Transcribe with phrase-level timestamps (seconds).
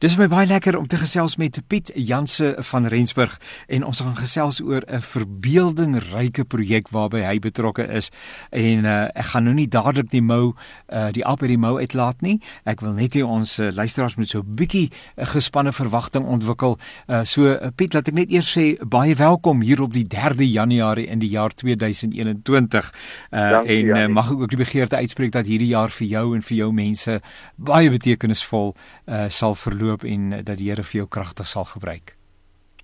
[0.00, 3.34] Dis my baie lekker om te gesels met Piet Janse van Rensburg
[3.68, 8.08] en ons gaan gesels oor 'n verbeeldingryke projek waarby hy betrokke is.
[8.50, 10.54] En uh, ek gaan nou nie dadelik die mou
[10.88, 12.40] uh, die app by die mou uitlaat nie.
[12.64, 16.78] Ek wil net hê ons uh, luisteraars moet so 'n bietjie uh, gespanne verwagting ontwikkel.
[17.06, 20.48] Uh, so uh, Piet, laat ek net eers sê baie welkom hier op die 3de
[20.48, 22.92] Januarie in die jaar 2021.
[23.30, 26.34] Uh, Dankie, en uh, mag ek ook die begeerte uitspreek dat hierdie jaar vir jou
[26.34, 27.20] en vir jou mense
[27.56, 28.72] baie betekenisvol
[29.06, 32.16] uh, sal verloop en dat die Here vir jou kragtig sal gebruik.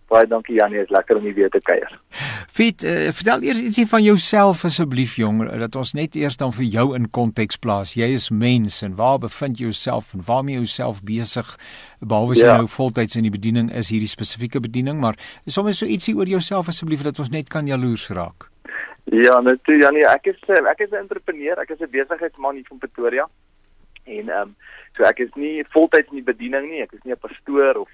[0.07, 1.91] Baie dankie Janie, is lekker om hier weer te kuier.
[2.57, 6.65] Fiet, uh, vertel eers ietsie van jouself asseblief jong, dat ons net eers dan vir
[6.71, 7.97] jou in konteks plaas.
[7.99, 11.51] Jy is mens en waar bevind jy jouself en waarmee jy jouself besig?
[11.99, 12.45] Behalwe ja.
[12.45, 16.31] jy nou voltyds in die bediening is hierdie spesifieke bediening, maar sommer so ietsie oor
[16.31, 18.47] jouself asseblief dat ons net kan jaloers raak.
[19.11, 22.67] Ja, natuurlik Janie, ek is eh, ek is 'n entrepreneur, ek is 'n besigheidsman hier
[22.69, 23.29] van Pretoria.
[24.05, 24.57] En ehm um,
[24.97, 27.89] so ek is nie voltyds in die bediening nie, ek is nie 'n pastoor of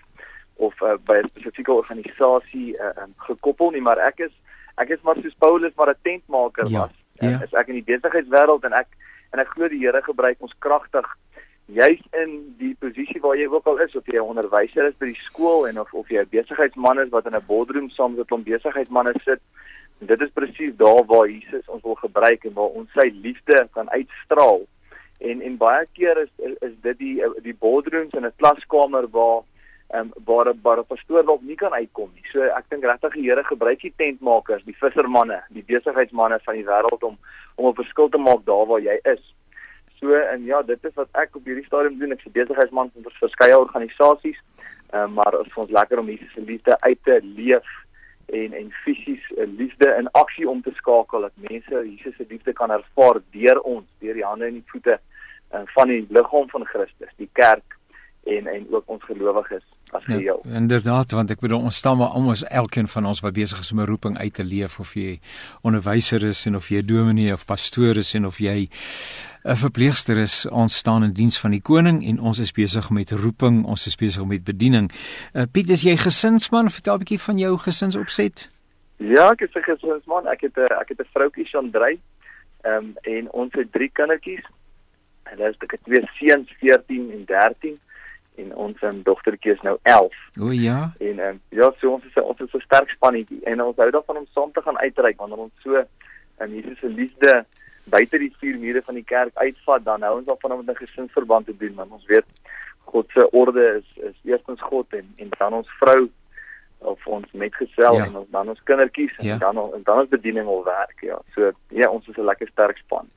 [0.57, 4.33] of uh, by 'n spesifieke organisasie uh, um, gekoppel nie, maar ek is
[4.77, 6.95] ek is maar soos Paulus maar 'n tentmaker ja, was.
[7.21, 7.43] Ja.
[7.43, 8.89] Is ek in die besigheidswêreld en ek
[9.33, 11.07] en ek glo die Here gebruik ons kragtig
[11.67, 15.07] juis in die posisie waar jy ook al is of jy 'n onderwyser is by
[15.07, 18.21] die skool en of of jy 'n besigheidsman is wat in 'n boardroom saam met
[18.21, 19.41] 'n klomp besigheidsmense sit.
[20.01, 23.69] En dit is presies daar waar Jesus ons wil gebruik en waar ons sy liefde
[23.73, 24.67] kan uitstraal
[25.31, 29.43] en en baie keer is is, dit die die boardrooms in 'n klaskamer waar
[29.93, 32.25] ehm um, waar 'n waar 'n pastoor dalk nie kan uitkom nie.
[32.33, 36.65] So ek dink regtig die Here gebruik die tentmakers, die vissermanne, die besigheidsmense van die
[36.65, 37.19] wêreld om
[37.57, 39.35] om 'n verskil te maak daar waar jy is.
[40.01, 42.13] So en ja, dit is wat ek op hierdie stadium doen.
[42.13, 44.41] Ek's 'n besigheidsman vir verskeie organisasies.
[44.93, 47.69] Ehm um, maar dit is ons lekker om Jesus se liefde uit te leef
[48.27, 52.53] en en fisies uh, liefde in aksie om te skakel dat mense Jesus se liefde
[52.53, 55.01] kan ervaar deur ons, deur die hande en die voete
[55.53, 57.79] uh, van die liggaam van Christus, die kerk
[58.25, 60.41] en en ook ons gelowiges as ja, geheel.
[60.45, 63.73] Ja, inderdaad, want ek bedoel ons staan maar almal elkeen van ons wat besig is
[63.73, 65.19] om 'n roeping uit te leef of jy
[65.63, 68.69] onderwyser is en of jy dominee of pastoor is en of jy
[69.45, 73.11] 'n verpleegster is, ons staan in diens van die koning en ons is besig met
[73.11, 74.91] roeping, ons is besig met bediening.
[75.35, 76.71] Uh, Piet, is jy gesinsman?
[76.71, 78.51] Vertel 'n bietjie van jou gesinsopset.
[78.97, 80.27] Ja, ek is 'n gesinsman.
[80.27, 81.99] Ek het 'n ek het 'n vroutjie Chandrey.
[82.63, 84.47] Ehm um, en ons het drie kindertjies.
[85.33, 87.79] Hulle is ek het twee seuns 14 en 13
[88.43, 90.21] en ons um, dogtertjie is nou 11.
[90.41, 90.79] O ja.
[90.99, 93.91] En ehm um, ja, so ons is ons is so sterk spannetjie en ons hou
[93.91, 97.43] daarvan om saam te gaan uitreik wanneer ons so in um, Jesus se liefde
[97.93, 100.85] buite die vier mure van die kerk uitvat, dan hou ons daarvan om met 'n
[100.85, 102.29] gesinsverband te doen, want ons weet
[102.85, 106.09] God se orde is is eerstens God en en dan ons vrou
[106.85, 108.07] of ons metgesel ja.
[108.07, 109.33] en ons dan ons kindertjies ja.
[109.33, 111.19] en dan en dan ons bediening al werk ja.
[111.35, 113.09] So ja, ons is 'n lekker sterk span.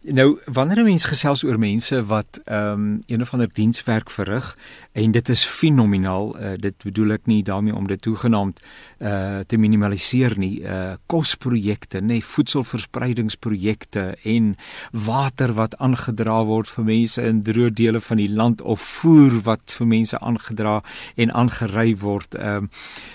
[0.00, 4.56] Nou, wanneer 'n mens gesels oor mense wat ehm um, een of ander dienswerk verrig
[4.92, 8.60] en dit is fenomenaal, uh, dit bedoel ek nie daarmee om dit toegenaamd
[8.98, 10.60] uh te minimaliseer nie.
[10.62, 14.56] Uh kosprojekte, nê, nee, voedselverspreidingsprojekte en
[14.92, 19.72] water wat aangedra word vir mense in droë dele van die land of voer wat
[19.78, 20.82] vir mense aangedra
[21.16, 22.34] en aangery word.
[22.34, 22.68] Ehm uh,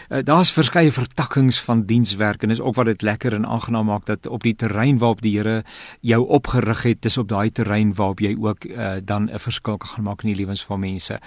[0.10, 4.06] Uh, Daar's verskeie vertakkings van dienswerk en is ook wat dit lekker en aangenaam maak
[4.06, 5.64] dat op die terrein waarop die Here
[6.02, 10.04] jou opgerig het, dis op daai terrein waarop jy ook uh, dan 'n verskil kan
[10.04, 11.20] maak in die lewens van mense.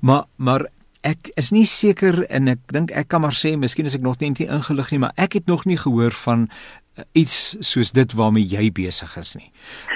[0.00, 0.66] Maar maar
[1.02, 4.20] ek is nie seker en ek dink ek kan maar sê miskien is ek nog
[4.22, 6.48] net nie ingelig nie, maar ek het nog nie gehoor van
[7.12, 9.50] iets soos dit waarmee jy besig is nie.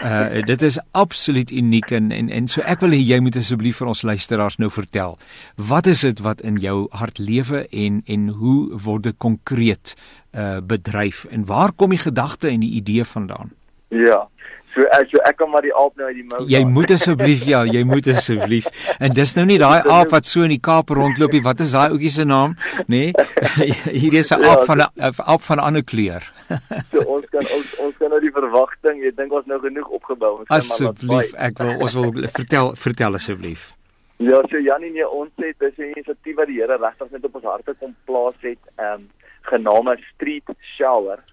[0.04, 3.82] Uh dit is absoluut uniek en en en so ek wil hê jy moet asseblief
[3.82, 5.18] vir ons luisteraars nou vertel.
[5.56, 9.94] Wat is dit wat in jou hart lewe en en hoe word dit konkreet
[10.32, 13.52] uh bedryf en waar kom die gedagte en die idee vandaan?
[13.88, 14.26] Ja.
[14.76, 16.42] So as so ek kom maar die aap nou uit die mou.
[16.52, 18.66] Jy moet asseblief ja, jy moet asseblief.
[19.00, 21.40] En dis nou nie daai aap wat so in die Kaap rondloop nie.
[21.46, 22.58] Wat is daai ouetjie se naam?
[22.84, 23.06] Nê?
[23.08, 23.70] Nee?
[24.02, 26.20] Hier is 'n ja, aap van 'n aap van 'n ander kleur.
[26.92, 30.44] so ons kan ons ons kan nou die verwagting, ek dink ons nou genoeg opgebou.
[30.52, 33.72] Asseblief, ek wil ons wil vertel vertel asseblief.
[34.20, 37.34] Ja, so Janie, nee, ons het dis 'n inisiatief wat die Here regtig net op
[37.40, 39.08] ons harte kom plaas het, ehm um,
[39.48, 40.44] genaamd Street
[40.76, 41.24] Shower.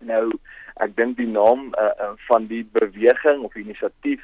[0.00, 0.32] Nou
[0.76, 4.22] ek dink die naam uh, uh, van die beweging of inisiatief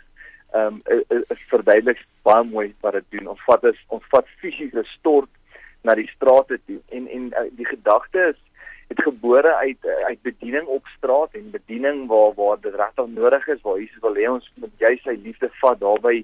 [0.54, 3.32] ehm um, is, is verduidelik baie mooi wat dit doen.
[3.34, 5.30] Ons vat is ons vat fisiese stort
[5.82, 8.40] na die strate toe en en uh, die gedagte is
[8.86, 13.62] het gebore uit uit bediening op straat en bediening waar waar dit regtig nodig is
[13.62, 16.22] waar Jesus wil hê ons moet jy sy liefde vat daarby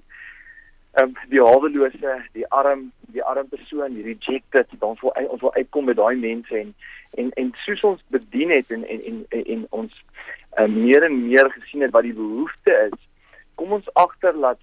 [1.01, 5.85] um, die hawelose die arm die arm persoon die rejected dan wil ons wil uitkom
[5.85, 6.73] met daai mense en
[7.21, 9.25] en en soos ons bedien het en en en,
[9.55, 10.03] en, ons
[10.59, 12.99] uh, meer en meer gesien het wat die behoefte is
[13.55, 14.61] kom ons agter dat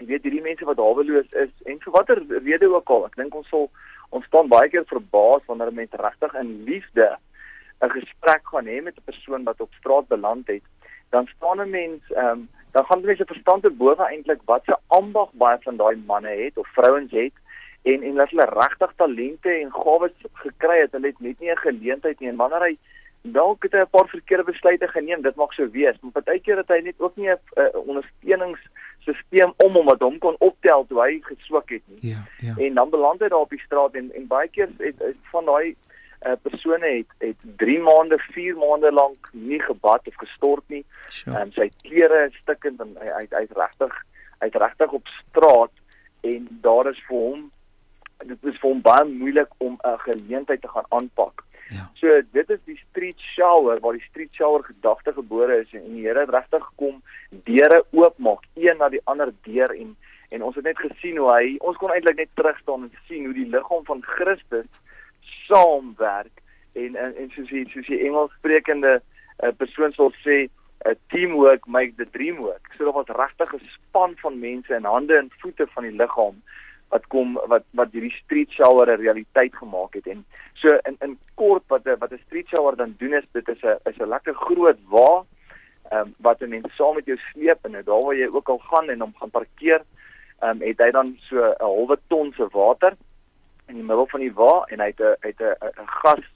[0.00, 3.34] jy weet hierdie mense wat haweloos is en vir watter rede ook al ek dink
[3.42, 3.68] ons sal
[4.10, 7.08] ons staan baie keer verbaas wanneer 'n mens regtig in liefde
[7.82, 10.64] 'n gesprek gaan hê met 'n persoon wat op straat beland het
[11.10, 14.76] dan staan 'n mens ehm um, dan gaan mense verstand te bowe eintlik wat se
[14.86, 17.32] ambag baie van daai manne het of vrouens het.
[17.82, 21.56] En en dat hulle regtig talente en gawes gekry het hulle het net nie 'n
[21.66, 22.28] geleentheid nie.
[22.28, 22.76] En wanneer hy
[23.22, 25.96] dalk het hy 'n paar verkeerde besluite geneem dit mag so wees.
[26.00, 27.38] Maar partykeer het hy net ook nie 'n
[27.72, 32.10] ondersteuningssisteem om hom wat hom kon optel toe hy geswak het nie.
[32.10, 32.54] Ja ja.
[32.56, 35.44] En dan beland hy daar op die straat en en baie keer het, het van
[35.44, 35.76] daai
[36.26, 40.84] uh, persone het het 3 maande, 4 maande lank nie gebad of gestort nie.
[41.08, 41.38] sure.
[41.38, 43.94] En sy klere is stikkend en hy hy hy's regtig
[44.40, 45.72] hy't regtig op straat
[46.20, 47.46] en daar is vir hom
[48.20, 51.44] dit is vir hom baie moeilik om 'n geleentheid te gaan aanpak.
[51.70, 55.94] ja So dit is die street shower waar die street shower gedagte gebore is en
[55.94, 57.02] die Here het regtig gekom
[57.44, 59.96] deure oopmaak, een na die ander deur en
[60.30, 63.24] en ons het net gesien hoe hy ons kon eintlik net terug staan en sien
[63.24, 64.68] hoe die liggaam van Christus
[65.50, 66.42] saamwerk.
[66.78, 69.00] En en, en soos die soos die Engels sprekende
[69.42, 70.46] uh, persoon sal sê
[70.88, 72.72] 'n teamwork make the dream work.
[72.76, 76.42] So daar was regtig 'n span van mense in hande en voete van die liggaam
[76.88, 80.06] wat kom wat wat hierdie street shower 'n realiteit gemaak het.
[80.06, 80.24] En
[80.54, 83.62] so in in kort wat 'n wat 'n street shower dan doen is dit is
[83.62, 85.24] 'n is 'n lekker groot wa
[85.90, 88.58] ehm um, wat 'n mens saam met jou sleep en daar waar jy ook al
[88.58, 89.82] gaan en hom gaan parkeer
[90.40, 92.96] ehm um, het hy dan so 'n halwe ton se water
[93.70, 96.26] in die middel van die wa en hy het 'n het 'n 'n gas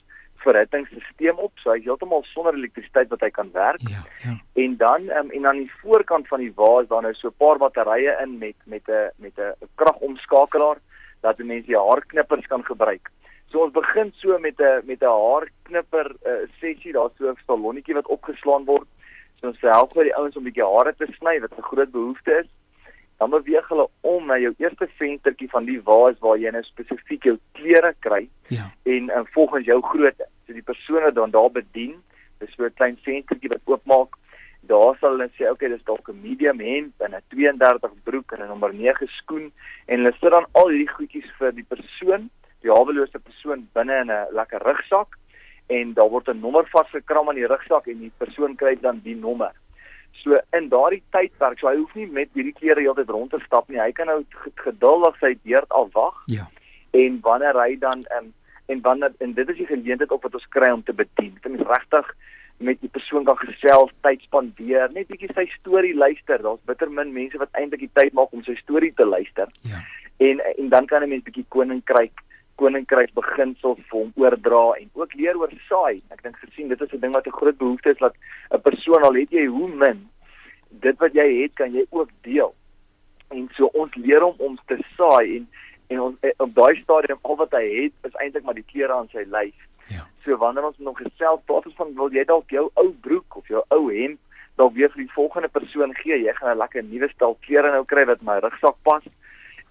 [0.45, 4.35] verhittingsstelsel op so hy's heeltemal sonder elektrisiteit wat hy kan werk ja ja
[4.65, 7.39] en dan um, en aan die voorkant van die wa is daar nou so 'n
[7.43, 10.79] paar batterye in met met 'n met 'n kragomskakelaar
[11.25, 13.11] dat mense die haarknippers kan gebruik.
[13.51, 17.95] So ons begin so met 'n met 'n haarknipper uh, sessie, daar's so 'n salonnetjie
[17.95, 18.89] wat opgeslaan word.
[19.41, 21.91] So ons help vir die ouens om 'n bietjie hare te sny wat 'n groot
[21.91, 22.49] behoefte is.
[23.19, 27.25] Dan beweeg hulle om na jou eerste venstertjie van die waas waar jy nou spesifiek
[27.25, 30.27] jou klere kry ja en uh, volgens jou grootte.
[30.47, 31.97] So die persone dan daar bedien,
[32.39, 34.17] dis so 'n klein venstertjie wat oopmaak.
[34.67, 38.43] Daar sal hulle sê, okay, dis dalk 'n medium hemp en 'n 32 broek en
[38.43, 39.53] 'n nommer 9 skoen
[39.87, 42.31] en hulle sit dan al hierdie goedjies vir die persoon,
[42.63, 45.19] die hawelose persoon binne in 'n lekker rugsak
[45.67, 49.17] en daar word 'n nommer vasgekram aan die rugsak en die persoon kry dan die
[49.17, 49.53] nommer.
[50.23, 53.69] So in daardie tydperk, so hy hoef nie met hierdie klere heeltyd rond te stap
[53.69, 53.81] nie.
[53.81, 54.25] Hy kan nou
[54.55, 56.47] geduldig sy beurt afwag ja
[56.95, 58.31] en wanneer hy dan um,
[58.67, 61.35] en wanneer en dit is die geleentheid op wat ons kry om te bedien.
[61.43, 62.13] Dit is regtig
[62.63, 66.39] met die persoon kan gesels, tyd spandeer, net bietjie sy storie luister.
[66.43, 69.51] Daar's bitter min mense wat eintlik die tyd maak om sy storie te luister.
[69.69, 69.83] ja
[70.23, 72.21] En en dan kan 'n mens bietjie koninkryk
[72.61, 76.03] koninkryk beginsels vir hom oordra en ook leer oor saai.
[76.15, 78.15] Ek dink gesien dit is 'n ding wat 'n groot behoefte is dat
[78.51, 80.09] 'n persoon al het jy hoe min
[80.71, 82.55] dit wat jy het kan jy ook deel.
[83.31, 85.49] En so ons leer hom om te saai en
[85.89, 88.93] en ons eh, op daai stadium al wat hy het is eintlik maar die klere
[88.93, 89.59] aan sy lyf.
[89.93, 93.37] ja So wanneer ons nog gesels praat ons van wil jy dalk jou ou broek
[93.37, 94.19] of jou ou hemp
[94.57, 96.17] dalk weer vir die volgende persoon gee.
[96.23, 99.03] Jy gaan 'n lekker nuwe stel klere nou kry wat my rugsak pas.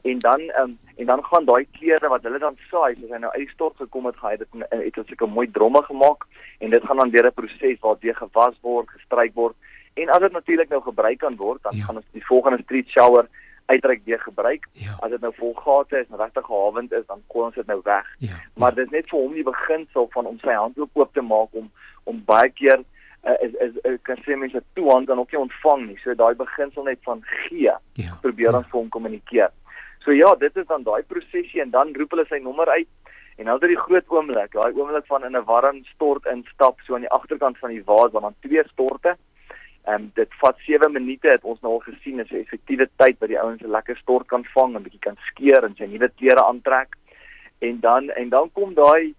[0.03, 3.31] En dan um, en dan gaan daai klere wat hulle dan saai, soos hy nou
[3.31, 6.25] uit die stort gekom het, gaan hy dit in- het seker mooi dromme gemaak
[6.59, 9.55] en dit gaan dan deur 'n proses waar dit gewas word, gestryk word.
[9.93, 11.83] En as dit natuurlik nou gebruik kan word, dan Ja.
[11.85, 13.27] gaan ons die volgende street shower
[13.65, 14.67] uitreik weer gebruik.
[14.73, 17.65] ja As dit nou vol gate is en regtig gehawend is, dan gooi ons dit
[17.67, 20.77] nou weg ja maar dit is net vir hom die beginsel van om sy hand
[20.79, 21.71] ook oop te maak om
[22.03, 22.83] om baie keer
[23.25, 25.97] uh, is is uh, kan sê mense toe hand dan ook nie ontvang nie.
[26.03, 29.49] So daai beginsel net van gee ja probeer dan vir hom kommunikeer.
[30.03, 32.89] So ja, dit is dan daai prosesie en dan roep hulle sy nommer uit
[33.37, 36.81] en dan is dit die groot oomblik, daai oomblik van in 'n warm stort instap
[36.81, 39.15] so aan die agterkant van die vaas waar dan twee storte.
[39.87, 43.19] Ehm um, dit vat 7 minute het ons nou al gesien is 'n effektiewe tyd
[43.19, 46.09] wat die ouens 'n lekker stort kan vang en bietjie kan skeer en sy nuwe
[46.19, 46.95] klere aantrek.
[47.59, 49.15] En dan en dan kom daai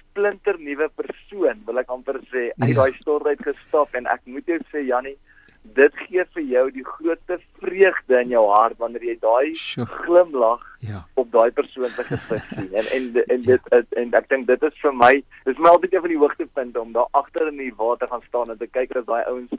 [0.00, 2.74] splinter nuwe persoon, wil ek amper sê, uit Ja.
[2.74, 5.18] daai stort uit gestap en ek moet jou sê Jannie,
[5.74, 9.52] dit gee vir jou die grootste vreugde in jou hart wanneer jy daai
[9.84, 12.72] glimlag ja op daai persoon se gesig sien.
[12.74, 15.12] En en en dit is en ek dink dit is vir my,
[15.44, 18.50] dis my altyd een van die hoogtepunte om daar agter in die water gaan staan
[18.50, 19.50] en te kyk as daai ouens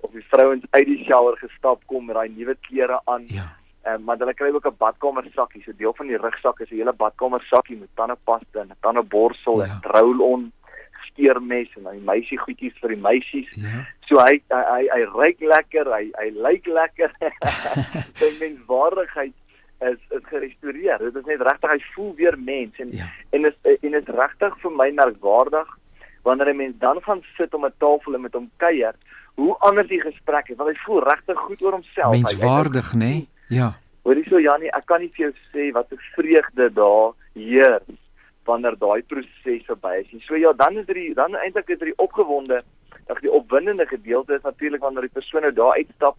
[0.00, 3.24] of die vrouens uit die shower gestap kom met daai nuwe klere aan.
[3.26, 3.48] ja
[3.82, 5.62] Ehm maar hulle kry ook 'n badkamer sakkie.
[5.66, 9.58] So deel van die rugsak is 'n hele badkamer sakkie met tandepasta en 'n tandeborsel
[9.58, 9.64] Ja.
[9.66, 10.52] en roll-on
[11.12, 13.50] skeermes en dan die meisie goedjies vir die meisies.
[13.56, 17.14] ja So hy hy hy, hy ryk lekker, hy hy lyk lekker.
[18.20, 19.36] Sy menswaardigheid
[19.88, 20.98] is is gerestoreer.
[20.98, 24.58] Dit is net regtig hy voel weer mens en ja en is en is regtig
[24.64, 25.70] vir my merkwaardig
[26.26, 28.94] wanneer 'n mens dan gaan sit om 'n tafel en met hom kuier,
[29.34, 30.56] hoe anders die gesprek is.
[30.56, 32.12] Want hy voel regtig goed oor homself.
[32.12, 33.28] Menswaardig nê nee?
[33.48, 38.01] ja Hoorie so Jannie, ek kan nie vir jou sê wat 'n vreugde daar heers
[38.44, 40.26] wanneer daai proses verby is.
[40.26, 42.60] So ja, dan is dit er dan eintlik is dit er opgewonde,
[43.06, 46.16] dat die opwindende gedeelte is natuurlik wanneer die persoon nou daar uitstap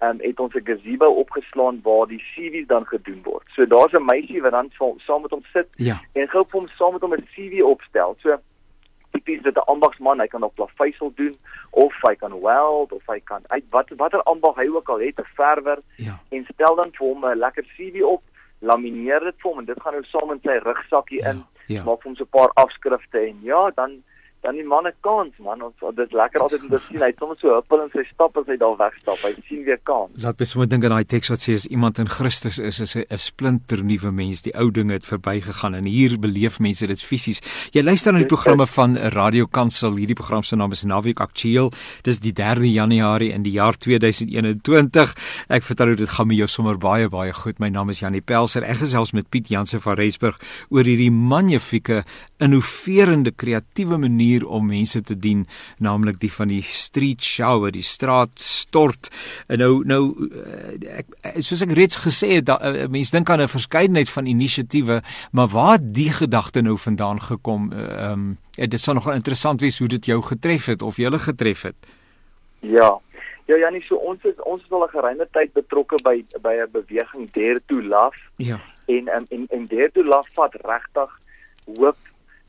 [0.00, 3.46] um, het ons 'n gazebo opgeslaan waar die CV's dan gedoen word.
[3.48, 6.00] So daar's 'n meisie wat dan saam met hom sit ja.
[6.12, 8.16] en gou vir hom saam met hom 'n CV opstel.
[8.18, 8.36] So
[9.10, 11.36] tipies dit 'n ambagsman, hy kan op plaveisel doen
[11.70, 15.18] of hy kan weld of hy kan uit wat watter ambag hy ook al het,
[15.18, 16.20] 'n verwer ja.
[16.28, 18.22] en stel dan vir hom 'n lekker CV op,
[18.58, 21.30] lamineer dit vir hom en dit gaan nou saam in sy rugsakkie ja.
[21.30, 21.44] in.
[21.66, 21.84] Ja.
[21.84, 24.02] Maak vir hom so 'n paar afskrifte en ja, dan
[24.44, 25.62] dan die manne kans man.
[25.64, 28.04] Ons dit is lekker altyd om te sien hy het soms so huppel en sy
[28.10, 29.22] stap as hy daar wegstap.
[29.24, 30.12] Hy sien weer kans.
[30.22, 32.96] Laat my sommer dink aan daai teks wat sê as iemand in Christus is is
[33.00, 34.42] 'n splinter nuwe mens.
[34.44, 37.40] Die ou dinge het verbygegaan en hier beleef mense dit fisies.
[37.72, 39.96] Jy luister na die programme van Radio Kansel.
[39.96, 41.72] Hierdie program se naam is Naweek Aktueel.
[42.02, 45.14] Dis die 3 Januarie in die jaar 2021
[45.48, 47.58] ek vertel dit gaan met jou sommer baie baie goed.
[47.58, 48.62] My naam is Janie Pelser.
[48.62, 52.04] Ek gesels met Piet Jansen van Reisburg oor hierdie magnifieke
[52.38, 55.46] innoverende kreatiewe manier manier om mense te dien,
[55.78, 59.10] naamlik die van die street shower, die straat stort.
[59.48, 63.48] En nou nou eh, ek soos ek reeds gesê het, eh, mense dink aan 'n
[63.48, 67.72] verskeidenheid van inisiatiewe, maar waar die gedagte nou vandaan gekom?
[67.72, 71.62] Ehm um, dit sal nog interessant wees hoe dit jou getref het of julle getref
[71.62, 71.74] het.
[72.60, 73.00] Ja.
[73.46, 76.70] Ja Janie, so ons is ons is al 'n geruime tyd betrokke by by 'n
[76.70, 78.18] beweging Dare to Love.
[78.36, 78.60] Ja.
[78.86, 81.10] En um, en en Dare to Love vat regtig
[81.76, 81.96] hoop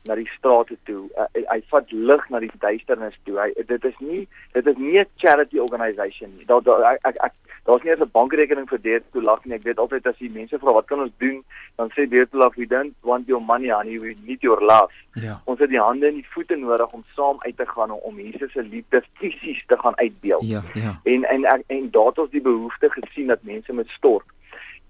[0.06, 1.06] na die strate toe.
[1.16, 3.38] Uh, hy, hy vat lig na die duisternis toe.
[3.40, 4.22] Hy dit is nie
[4.54, 6.46] dit is nie 'n charity organisation nie.
[6.46, 7.32] Daar daar ek ek, ek
[7.66, 9.54] daar's nie eens 'n bankrekening vir dit toe lag nie.
[9.54, 11.44] Ek weet altyd as die mense vra wat kan ons doen,
[11.76, 14.92] dan sê dit toe lag we don't want your money honey, we need your love.
[15.14, 15.40] Ja.
[15.44, 18.52] Ons het die hande en die voete nodig om saam uit te gaan om Jesus
[18.52, 20.48] se liefde fisies te gaan uitbeeld.
[20.48, 21.00] Ja, ja.
[21.04, 24.26] En en en, en daar het ons die behoefte gesien dat mense met stort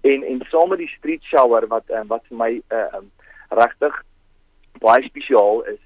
[0.01, 3.01] en en saam met die street shower wat wat vir my uh,
[3.49, 4.03] regtig
[4.81, 5.83] baie spesiaal is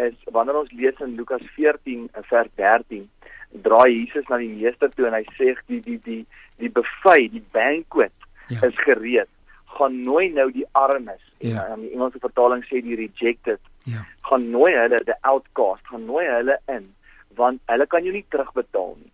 [0.00, 3.08] is wanneer ons lees in Lukas 14 vers 13
[3.50, 6.22] draai Jesus na die meester toe en hy sê die die die
[6.60, 8.12] die buffet, die banquet
[8.48, 8.60] ja.
[8.66, 9.30] is gereed.
[9.76, 11.22] Gaan nooi nou die armes.
[11.38, 11.64] Ja.
[11.72, 13.60] En in Engelse vertaling sê die rejected.
[13.88, 14.04] Ja.
[14.28, 16.90] Gaan nooi hulle the outcast, gaan nooi hulle in
[17.38, 19.12] want hulle kan jou nie terugbetaal nie.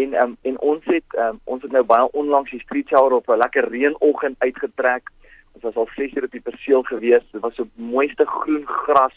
[0.00, 3.28] En um, en ons het um, ons het nou baie onlangs die street shower op
[3.28, 5.10] 'n lekker reënoggend uitgetrek
[5.60, 7.24] Ons was al 6 uur op die perseel gewees.
[7.32, 9.16] Dit was so mooiste groen gras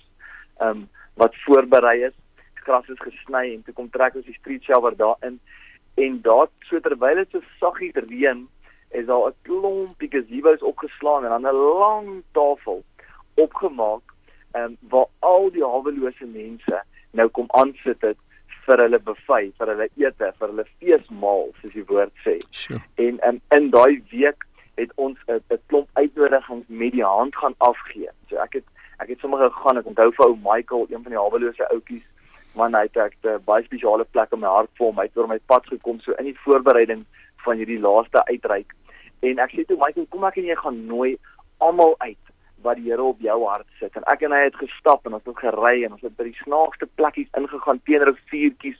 [0.60, 2.16] ehm um, wat voorberei is.
[2.54, 5.40] Gras is gesny en toe kom trek ons die street shower daarin
[5.96, 8.48] en daar so terwyl dit so saggies reën
[8.92, 12.84] is daar 'n klompie gazebos opgeslaan en dan 'n lang tafel
[13.36, 14.06] opgemaak
[14.52, 18.18] ehm um, waar al die hawelose mense nou kom aansit het
[18.66, 22.38] vir hulle buffet, vir hulle ete, vir hulle feesmaal soos die woord sê.
[22.52, 22.82] Sure.
[22.96, 24.46] En um, in daai week
[24.76, 28.10] het ons 'n klomp uitnodigings met die hand gaan afgee.
[28.30, 28.64] So ek het
[28.98, 32.04] ek het sommer gegaan, ek onthou vir ou Michael, een van die hawelose ouetjies,
[32.54, 34.98] man hy het ek 'n baie spesiale plek in my hart vir hom.
[34.98, 37.06] Hy het oor my pad gekom so in die voorbereiding
[37.38, 38.74] van hierdie laaste uitreik.
[39.20, 41.18] En ek sê toe Michael, kom ek en jy gaan nooi
[41.58, 42.18] almal uit
[42.64, 43.96] wat die Here op jou hart sit.
[43.96, 46.42] En ek en hy het gestap en ons het gery en ons het by die
[46.44, 48.80] snaakste plekkies ingegaan teenoor vuurtjies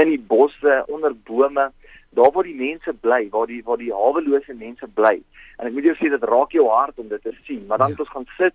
[0.00, 1.70] in die bosse, onder bome
[2.14, 5.16] daar waar die mense bly, waar die waar die hawelose mense bly.
[5.56, 7.64] En ek moet jou sê dit raak jou hart om dit te sien.
[7.66, 7.94] Maar dan ja.
[7.96, 8.54] het ons gaan sit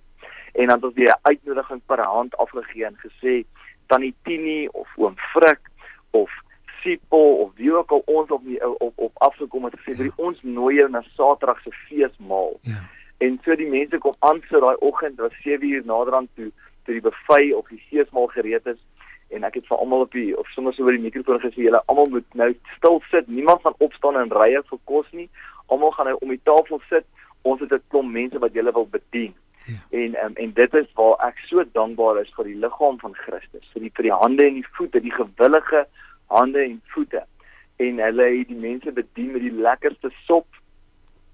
[0.53, 3.45] en dan het ons 'n uitnodiging per hand afgegee en gesê
[3.87, 5.59] tannie Tini of oom Frik
[6.11, 6.31] of
[6.81, 10.11] Sipo of wie ook al ons op die op op afgekom het gesê ja.
[10.15, 12.59] ons nooi jou na Saterdag se feesmaal.
[12.61, 12.81] Ja.
[13.17, 16.51] En so die mense kom aan so daai oggend was 7 uur naderhand toe
[16.83, 18.79] toe die buffet of die feesmaal gereed is
[19.29, 21.81] en ek het vir almal op die of sommer so oor die mikrofoon gesê julle
[21.91, 23.27] almal moet nou stil sit.
[23.27, 25.29] Niemand gaan opstaan en rye vir kos nie.
[25.67, 27.05] Almal gaan nou om die tafel sit.
[27.43, 29.33] Ons het 'n klomp mense wat julle wil bedien.
[29.65, 29.79] Ja.
[29.89, 33.67] En um, en dit is waar ek so dankbaar is vir die liggaam van Christus,
[33.73, 35.87] vir die vir die hande en die voete, die gewillige
[36.27, 37.23] hande en voete.
[37.77, 40.47] En hulle het die mense bedien met die lekkerste sop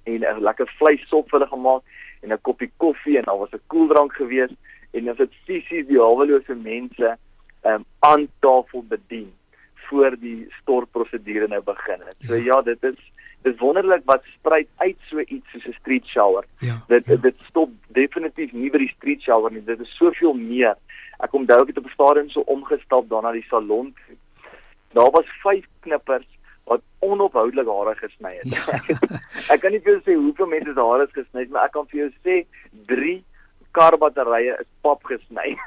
[0.03, 1.83] en 'n lekker vleissop vir hulle gemaak
[2.23, 4.57] en 'n koppie koffie en daar was 'n koeldrank geweest
[4.91, 7.17] en dit het fisies die hawelose mense
[7.65, 9.33] um, aan tafel bedien
[9.93, 12.15] voor die stortprosedure nou begin het.
[12.19, 12.99] So ja, dit is
[13.43, 16.45] dis wonderlik wat spruit uit so iets soos 'n street shower.
[16.59, 17.15] Ja, dit ja.
[17.15, 19.63] dit stop definitief nie by die street shower nie.
[19.63, 20.75] Dit is soveel meer.
[21.19, 23.95] Ek onthou ek het op 'n stadium so omgestap daarna die salon.
[24.93, 26.27] Daar was 5 knippers
[26.63, 28.47] wat onophoudelik hare gesny het.
[28.47, 28.79] Ja.
[29.53, 31.87] ek kan nie vir jou sê hoeveel mense se hare is gesny, maar ek kan
[31.87, 32.45] vir jou sê
[32.87, 33.23] 3
[33.71, 35.57] karbatterye is pap gesny.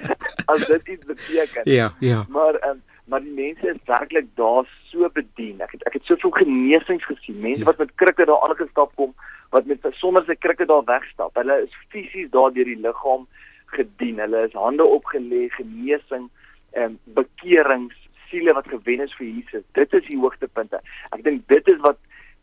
[1.28, 1.62] Beteken.
[1.72, 2.25] Ja, ja.
[2.30, 5.62] Maar um, maar die mense is werklik daar so bedien.
[5.62, 7.40] Ek het ek het soveel genesings gesien.
[7.44, 7.70] Mense ja.
[7.70, 9.16] wat met krikke daar aangestap kom,
[9.50, 11.36] wat met sonder sy krikke daar wegstap.
[11.36, 13.28] Hulle is fisies daar deur die liggaam
[13.75, 14.22] gedien.
[14.24, 16.30] Hulle is hande opgelê, genesing,
[16.72, 17.98] ehm bekerings,
[18.30, 19.68] siele wat gewen is vir Jesus.
[19.75, 20.80] Dit is die hoogtepunte.
[21.12, 22.00] Ek dink dit is wat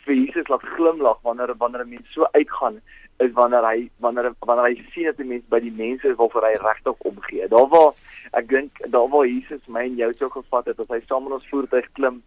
[0.09, 2.81] vir Jesus laat glimlag wanneer wanneer 'n mens so uitgaan
[3.19, 6.55] is wanneer hy wanneer wanneer hy sien dat die mens by die mense waarvoor hy
[6.63, 7.49] regtig omgee.
[7.49, 7.93] Daar waar
[8.41, 11.33] ek dink daar waar Jesus my en jou sou gevat het as hy saam met
[11.39, 12.23] ons voertuig klim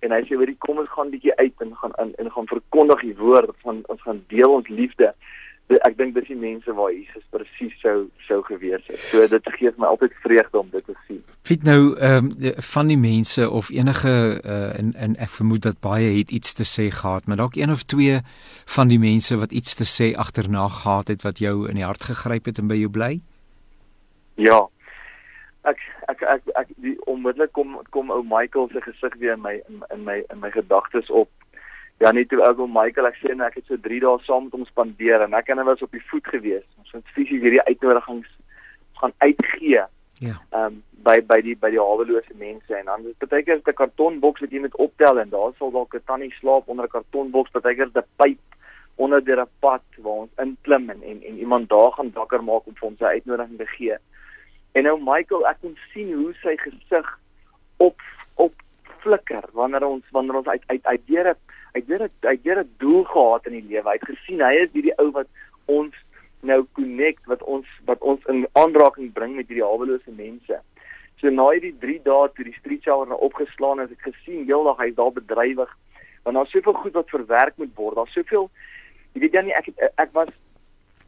[0.00, 2.52] en hy sê weet jy kom ons gaan bietjie uit en gaan in en gaan
[2.52, 5.12] verkondig die woord van ons gaan deel ons liefde.
[5.68, 9.02] Ek dink dis die mense waar Jesus presies sou sou gewees het.
[9.10, 11.24] So dit gee my altyd vreugde om dit te sien.
[11.46, 15.76] Fit nou ehm um, van die mense of enige uh, en en ek vermoed dat
[15.80, 18.16] baie het iets te sê gehad, maar dalk een of twee
[18.76, 22.08] van die mense wat iets te sê agterna gehad het wat jou in die hart
[22.08, 23.20] gegryp het en by jou bly?
[24.34, 24.58] Ja,
[25.70, 29.54] ek ek ek ek die onmiddellik kom kom ou Michael se gesig weer in my
[29.68, 31.30] in, in my in my gedagtes op.
[32.02, 34.58] Ja net toe ou Michael ek sê net ek het so 3 dae saam met
[34.58, 36.66] hom spandeer en ek en hy was op die voet gewees.
[36.82, 38.34] Ons het fisies hierdie uitnodigings
[38.98, 39.86] gaan uitgee.
[40.18, 40.40] Ja.
[40.50, 43.74] Ehm um, by by die by die hawelose mense en dan is baie keer 'n
[43.80, 47.50] kartonboks wat jy moet optel en daar sal dalk 'n tannie slaap onder 'n kartonboks,
[47.50, 48.38] baie keer 'n pyp
[48.96, 52.66] onder deur 'n pad waar ons inklim en, en en iemand daar gaan wakker maak
[52.66, 53.96] om vir ons 'n uitnodiging te gee.
[54.72, 57.18] En nou Michael, ek kon sien hoe sy gesig
[57.76, 58.00] op
[58.34, 58.52] op
[59.00, 61.42] flikker wanneer ons wanneer ons uit uit uit deur het
[61.72, 63.88] uit deur het uit deur het doel gehad in die lewe.
[63.88, 65.28] Hy het gesien hy is hierdie ou wat
[65.64, 65.94] ons
[66.40, 70.60] nou connect wat ons wat ons in aanraking bring met hierdie hawelose mense.
[71.20, 74.82] So na hierdie 3 dae toe die street shower nou opgeslaan het, ek gesien heeldag
[74.82, 75.70] hy's daar bedrywig.
[76.24, 77.96] Want daar's soveel goed wat verwerk moet word.
[77.96, 78.50] Daar's soveel
[79.14, 80.32] jy weet dan nie ek ek was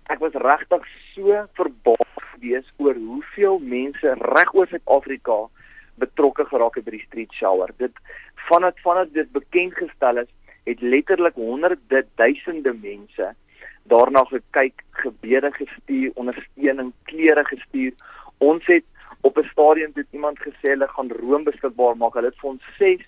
[0.08, 5.42] ek was regtig so verbaas gewees oor hoeveel mense reg oor Suid-Afrika
[5.98, 7.74] betrokke geraak het by die street shower.
[7.76, 7.96] Dit
[8.48, 10.30] vanat vanat dit bekend gestel is,
[10.64, 13.34] het letterlik honderde duisende mense
[13.88, 17.92] daarna gekyk, gebede gestuur, ondersteuning, klere gestuur.
[18.38, 18.84] Ons het
[19.20, 22.14] op 'n stadium dit iemand gesê hulle gaan room beskikbaar maak.
[22.14, 23.02] Hulle het vir ons 6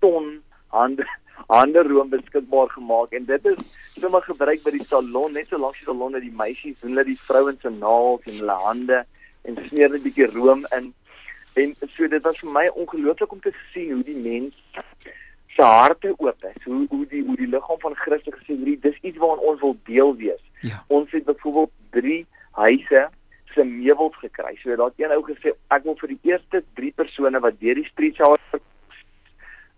[0.00, 1.06] ton hande
[1.46, 3.58] ander room beskikbaar gemaak en dit is
[4.00, 7.04] sommer gebruik by die salon net so langs die salon dat die meisies doen hulle
[7.06, 9.02] die vrouens se naels en hulle hande
[9.44, 10.92] en smeer net 'n bietjie room in
[11.62, 14.54] en so dit was vir my ongelooflik om te sien hoe die mens
[15.56, 18.98] se harte oop is hoe hoe die hoe die liggaam van Christus gesê hierdie dis
[19.02, 20.82] iets waaraan ons wil deel wees ja.
[20.88, 22.26] ons het byvoorbeeld 3
[22.62, 23.08] huise
[23.54, 27.40] se meubels gekry so dat een ou gesê ek wil vir die eerste 3 persone
[27.40, 28.40] wat deur die street shower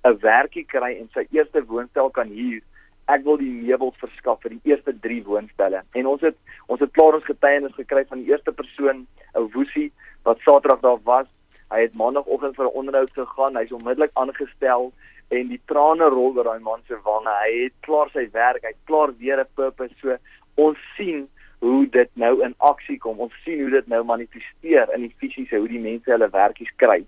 [0.06, 2.60] 'n werkie kry en sy eerste woonstel kan huur.
[3.08, 5.82] Ek wil die meubels verskaf vir die eerste 3 woonstelle.
[5.98, 6.36] En ons het
[6.66, 9.90] ons het klaar ons getuienis gekry van die eerste persoon, 'n woesie
[10.24, 11.26] wat Saterdag daar was.
[11.70, 13.56] Hy het maandagooggend vir 'n onderhoud gegaan.
[13.56, 14.92] Hy's onmiddellik aangestel
[15.28, 17.32] en die trane rol oor daai man se wange.
[17.44, 19.94] Hy het klaar sy werk, hy't klaar weer 'n purpose.
[20.00, 20.16] So
[20.56, 21.28] ons sien
[21.60, 23.20] hoe dit nou in aksie kom.
[23.20, 27.04] Ons sien hoe dit nou manifesteer in die fisiese hoe die mense hulle werkies kry.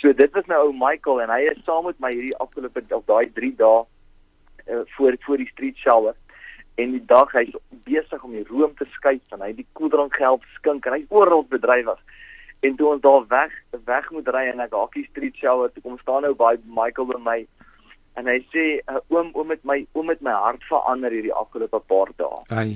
[0.00, 3.04] So dit was nou ou Michael en hy is saam met my hierdie afgelope of
[3.06, 3.84] daai 3 dae
[4.66, 6.14] uh, voor voor die street shower
[6.76, 7.54] en die dag hy's
[7.88, 11.46] besig om die room te skuif en hy die koeldrank gehelp skink en hy's oral
[11.48, 12.00] bedrywig.
[12.66, 13.52] En toe ons daar weg
[13.86, 17.20] weg moet ry en ek hakkie street shower toe kom staan nou by Michael by
[17.22, 17.38] my
[18.16, 18.66] en hy sê
[19.12, 22.38] oom oom met my oom met my hart verander hierdie afgelope paar dae.
[22.50, 22.70] Ai.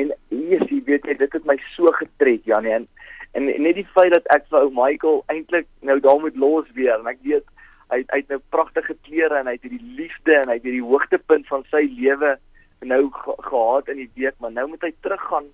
[0.00, 2.86] En hier sien weet jy dit het my so getrek Janie en
[3.34, 6.94] en net die feit dat ek vir ou Michael eintlik nou daar moet los weer
[6.94, 7.46] en ek weet
[7.90, 10.86] hy hy het nou pragtige klere en hy het hierdie liefde en hy het hierdie
[10.86, 12.36] hoogtepunt van sy lewe
[12.84, 15.50] nou ge gehad in die week maar nou moet hy teruggaan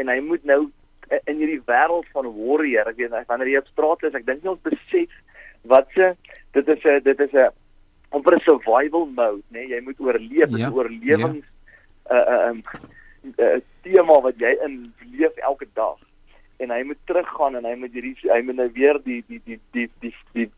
[0.00, 0.60] en hy moet nou
[1.10, 4.52] in hierdie wêreld van warrior ek weet wanneer jy op straat is ek dink nie
[4.54, 5.12] ons besef
[5.74, 6.14] wat se
[6.52, 7.50] dit is 'n dit is 'n
[8.10, 9.68] amper 'n survival mode nê nee?
[9.74, 12.16] jy moet oorleef ja, oorlewings 'n ja.
[12.16, 12.62] 'n uh, uh, um,
[13.38, 15.98] uh, tema wat jy in leef elke dag
[16.58, 19.60] en hy moet teruggaan en hy moet hierdie hy moet nou weer die die die
[19.72, 20.50] die die die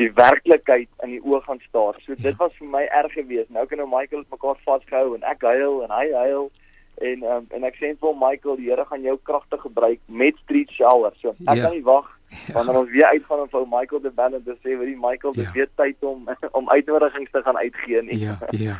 [0.00, 1.98] die werklikheid in die oë gaan staar.
[2.04, 2.36] So dit ja.
[2.40, 3.50] was vir my erg geweest.
[3.52, 6.46] Nou kan nou Michael mekaar vasgehou en ek huil en hy huil
[7.00, 10.72] en um, en ek sê vir Michael die Here gaan jou kragtig gebruik met street
[10.76, 11.14] shower.
[11.20, 11.66] So ek ja.
[11.66, 12.08] kan nie wag.
[12.54, 15.44] Wanneer ons weer uitgaan om vir Michael te bel en te sê, "Wie Michael, dit
[15.44, 15.52] ja.
[15.52, 18.76] weer tyd om om uitnodigings te gaan uitgee nie." Ja, ja.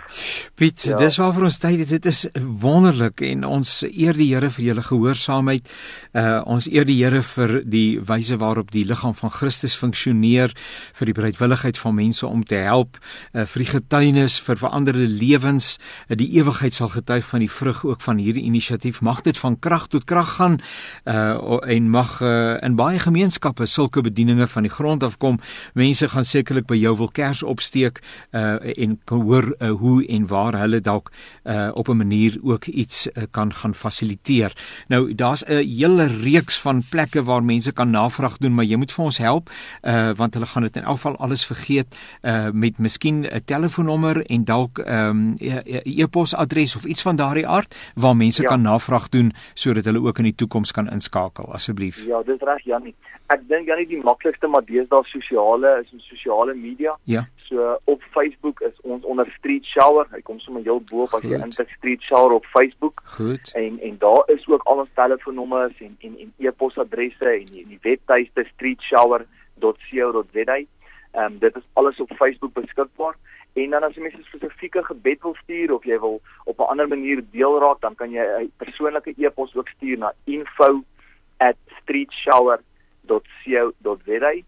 [0.54, 0.96] Piet, ja.
[0.96, 1.88] dis waar vir ons tyd.
[1.88, 2.26] Dit is
[2.62, 5.70] wonderlik en ons eer die Here vir julle gehoorsaamheid.
[6.14, 10.54] Uh ons eer die Here vir die wyse waarop die liggaam van Christus funksioneer,
[10.94, 13.00] vir die bereidwilligheid van mense om te help,
[13.34, 15.78] uh vir die getuienis vir veranderde lewens.
[16.08, 19.02] Uh, die ewigheid sal getuig van die vrug ook van hierdie inisiatief.
[19.02, 20.60] Mag dit van krag tot krag gaan
[21.04, 25.38] uh en mag uh, in baie gemeenskappe boodskappe, sulke bedieninge van die grond af kom.
[25.74, 28.00] Mense gaan sekerlik by jou wil kers opsteek
[28.32, 31.10] uh en hoor uh, hoe en waar hulle dalk
[31.44, 34.52] uh op 'n manier ook iets uh, kan gaan fasiliteer.
[34.88, 38.92] Nou daar's 'n hele reeks van plekke waar mense kan navraag doen, maar jy moet
[38.92, 39.50] vir ons help
[39.82, 44.26] uh want hulle gaan dit in elk geval alles vergeet uh met miskien 'n telefoonnommer
[44.26, 48.48] en dalk um, e-posadres of iets van daardie aard waar mense ja.
[48.48, 52.06] kan navraag doen sodat hulle ook in die toekoms kan inskakel asseblief.
[52.06, 52.94] Ja, dis reg Janie.
[53.30, 56.90] Ek dink Janie die maklikste maar deesdae sosiale is ons sosiale media.
[57.06, 57.22] Ja.
[57.46, 60.06] So op Facebook is ons onder Street Shower.
[60.10, 62.98] Hy kom sommer heel bo op as jy intik Street Shower op Facebook.
[63.14, 63.52] Goed.
[63.58, 67.78] En en daar is ook al ons telefoonnommers en en en e-posadresse en die, die
[67.86, 70.58] webtuiste streetshower.co.za.
[70.58, 73.14] Ehm um, dit is alles op Facebook beskikbaar.
[73.54, 76.88] En dan as jy 'n spesifieke gebed wil stuur of jy wil op 'n ander
[76.88, 82.69] manier deel raak, dan kan jy 'n persoonlike e-pos ook stuur na info@streetshower.co.za.
[83.08, 84.44] Ek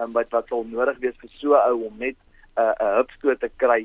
[0.00, 2.16] um, wat wat sal nodig wees vir so 'n ou om net
[2.56, 3.84] 'n uh, 'n hupstoot te kry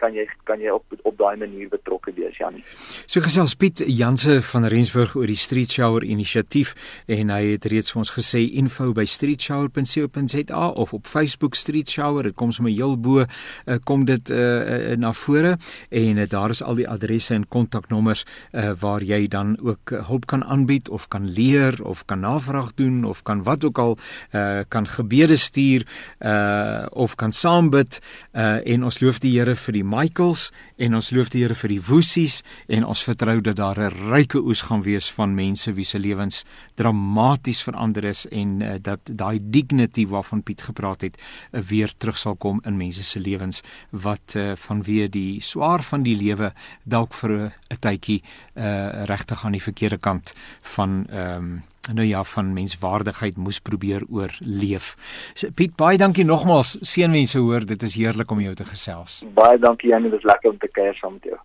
[0.00, 2.62] kan jy kan jy op op daai manier betrokke wees Janie.
[3.06, 6.74] So gesels Piet Janse van Rensburg oor die Street Shower inisiatief
[7.10, 12.30] en hy het reeds vir ons gesê info by streetshower.co.za of op Facebook Street Shower
[12.30, 15.56] dit kom sommer heel bo uh, kom dit uh, na vore
[15.88, 20.26] en uh, daar is al die adresse en kontaknommers uh, waar jy dan ook hulp
[20.30, 24.60] kan aanbied of kan leer of kan navraag doen of kan wat ook al uh,
[24.68, 25.86] kan gebede stuur
[26.18, 28.00] uh, of kan saambid
[28.32, 31.72] uh, en ons loof die Here vir die Michaels en ons loof die Here vir
[31.72, 35.84] die Woesies en ons vertrou dat daar 'n ryke oes gaan wees van mense wie
[35.84, 36.44] se lewens
[36.76, 42.18] dramaties verander is en uh, dat daai dignity waarvan Piet gepraat het uh, weer terug
[42.18, 46.52] sal kom in mense se lewens wat uh, vanweë die swaar van die lewe
[46.84, 47.30] dalk vir
[47.70, 48.22] 'n tydjie
[48.54, 54.02] uh, regtig aan die verkeerde kant van ehm um, nou ja van menswaardigheid moes probeer
[54.08, 54.94] oorleef.
[55.54, 56.76] Piet baie dankie nogmaals.
[56.80, 59.22] Seënwense hoor, dit is heerlik om jou te gesels.
[59.34, 61.38] Baie dankie Janie, dit is lekker om te kuier saam met jou.